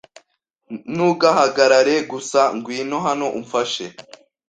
Ntugahagarare 0.93 1.95
gusa. 2.11 2.41
Ngwino 2.55 2.97
hano 3.07 3.27
umfashe. 3.39 3.85